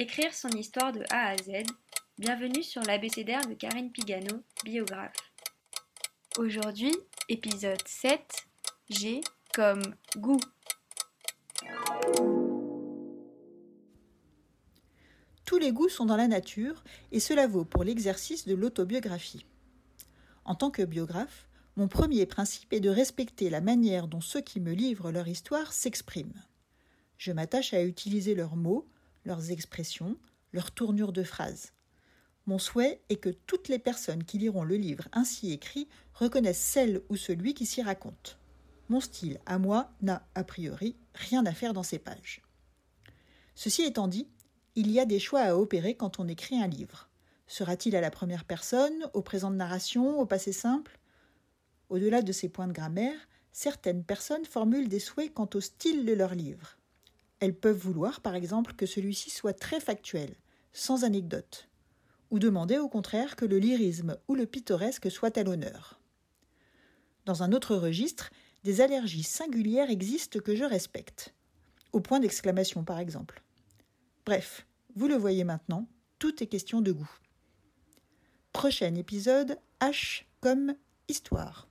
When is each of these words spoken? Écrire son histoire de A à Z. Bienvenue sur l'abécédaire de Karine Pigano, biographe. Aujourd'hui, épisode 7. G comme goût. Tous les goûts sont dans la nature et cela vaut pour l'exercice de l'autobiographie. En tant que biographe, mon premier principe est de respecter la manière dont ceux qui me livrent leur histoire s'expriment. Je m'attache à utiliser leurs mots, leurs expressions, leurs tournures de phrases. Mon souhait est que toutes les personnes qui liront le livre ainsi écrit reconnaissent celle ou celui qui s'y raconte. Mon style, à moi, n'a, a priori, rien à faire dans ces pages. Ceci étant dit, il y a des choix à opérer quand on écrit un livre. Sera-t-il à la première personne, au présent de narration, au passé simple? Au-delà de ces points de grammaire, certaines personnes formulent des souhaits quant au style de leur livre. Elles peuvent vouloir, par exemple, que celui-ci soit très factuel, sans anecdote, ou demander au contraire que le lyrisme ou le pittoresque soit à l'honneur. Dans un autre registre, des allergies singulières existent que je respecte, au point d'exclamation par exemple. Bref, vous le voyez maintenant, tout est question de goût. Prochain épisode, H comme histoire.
Écrire 0.00 0.32
son 0.32 0.50
histoire 0.50 0.92
de 0.92 1.02
A 1.10 1.30
à 1.30 1.36
Z. 1.36 1.64
Bienvenue 2.18 2.62
sur 2.62 2.80
l'abécédaire 2.82 3.44
de 3.48 3.54
Karine 3.54 3.90
Pigano, 3.90 4.44
biographe. 4.64 5.32
Aujourd'hui, 6.36 6.94
épisode 7.28 7.82
7. 7.84 8.20
G 8.90 9.20
comme 9.52 9.82
goût. 10.16 10.38
Tous 15.44 15.58
les 15.58 15.72
goûts 15.72 15.88
sont 15.88 16.06
dans 16.06 16.16
la 16.16 16.28
nature 16.28 16.84
et 17.10 17.18
cela 17.18 17.48
vaut 17.48 17.64
pour 17.64 17.82
l'exercice 17.82 18.46
de 18.46 18.54
l'autobiographie. 18.54 19.46
En 20.44 20.54
tant 20.54 20.70
que 20.70 20.82
biographe, 20.82 21.48
mon 21.74 21.88
premier 21.88 22.24
principe 22.24 22.72
est 22.72 22.78
de 22.78 22.88
respecter 22.88 23.50
la 23.50 23.60
manière 23.60 24.06
dont 24.06 24.20
ceux 24.20 24.42
qui 24.42 24.60
me 24.60 24.74
livrent 24.74 25.10
leur 25.10 25.26
histoire 25.26 25.72
s'expriment. 25.72 26.40
Je 27.16 27.32
m'attache 27.32 27.74
à 27.74 27.82
utiliser 27.82 28.36
leurs 28.36 28.54
mots, 28.54 28.88
leurs 29.28 29.50
expressions, 29.50 30.16
leurs 30.52 30.72
tournures 30.72 31.12
de 31.12 31.22
phrases. 31.22 31.72
Mon 32.46 32.58
souhait 32.58 33.02
est 33.10 33.16
que 33.16 33.28
toutes 33.28 33.68
les 33.68 33.78
personnes 33.78 34.24
qui 34.24 34.38
liront 34.38 34.64
le 34.64 34.76
livre 34.76 35.06
ainsi 35.12 35.52
écrit 35.52 35.86
reconnaissent 36.14 36.58
celle 36.58 37.02
ou 37.10 37.16
celui 37.16 37.52
qui 37.52 37.66
s'y 37.66 37.82
raconte. 37.82 38.38
Mon 38.88 39.00
style, 39.00 39.38
à 39.44 39.58
moi, 39.58 39.92
n'a, 40.00 40.26
a 40.34 40.44
priori, 40.44 40.96
rien 41.14 41.44
à 41.44 41.52
faire 41.52 41.74
dans 41.74 41.82
ces 41.82 41.98
pages. 41.98 42.40
Ceci 43.54 43.82
étant 43.82 44.08
dit, 44.08 44.28
il 44.76 44.90
y 44.90 44.98
a 44.98 45.04
des 45.04 45.18
choix 45.18 45.42
à 45.42 45.56
opérer 45.56 45.94
quand 45.94 46.18
on 46.20 46.26
écrit 46.26 46.58
un 46.58 46.66
livre. 46.66 47.10
Sera-t-il 47.46 47.96
à 47.96 48.00
la 48.00 48.10
première 48.10 48.46
personne, 48.46 49.10
au 49.12 49.20
présent 49.20 49.50
de 49.50 49.56
narration, 49.56 50.18
au 50.18 50.24
passé 50.24 50.52
simple? 50.52 50.98
Au-delà 51.90 52.22
de 52.22 52.32
ces 52.32 52.48
points 52.48 52.68
de 52.68 52.72
grammaire, 52.72 53.28
certaines 53.52 54.04
personnes 54.04 54.46
formulent 54.46 54.88
des 54.88 55.00
souhaits 55.00 55.34
quant 55.34 55.50
au 55.52 55.60
style 55.60 56.06
de 56.06 56.14
leur 56.14 56.34
livre. 56.34 56.77
Elles 57.40 57.54
peuvent 57.54 57.76
vouloir, 57.78 58.20
par 58.20 58.34
exemple, 58.34 58.74
que 58.74 58.86
celui-ci 58.86 59.30
soit 59.30 59.52
très 59.52 59.80
factuel, 59.80 60.34
sans 60.72 61.04
anecdote, 61.04 61.68
ou 62.30 62.38
demander 62.38 62.78
au 62.78 62.88
contraire 62.88 63.36
que 63.36 63.44
le 63.44 63.58
lyrisme 63.58 64.16
ou 64.28 64.34
le 64.34 64.46
pittoresque 64.46 65.10
soit 65.10 65.36
à 65.38 65.42
l'honneur. 65.42 66.00
Dans 67.24 67.42
un 67.42 67.52
autre 67.52 67.76
registre, 67.76 68.30
des 68.64 68.80
allergies 68.80 69.22
singulières 69.22 69.90
existent 69.90 70.40
que 70.40 70.56
je 70.56 70.64
respecte, 70.64 71.34
au 71.92 72.00
point 72.00 72.20
d'exclamation 72.20 72.84
par 72.84 72.98
exemple. 72.98 73.42
Bref, 74.26 74.66
vous 74.96 75.08
le 75.08 75.16
voyez 75.16 75.44
maintenant, 75.44 75.86
tout 76.18 76.42
est 76.42 76.46
question 76.46 76.80
de 76.80 76.92
goût. 76.92 77.10
Prochain 78.52 78.94
épisode, 78.94 79.58
H 79.80 80.24
comme 80.40 80.74
histoire. 81.08 81.68